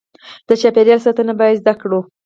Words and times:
د 0.47 0.49
چاپیریال 0.61 0.99
ساتنه 1.05 1.33
باید 1.39 1.59
زده 1.61 1.73
کړو. 1.81 1.99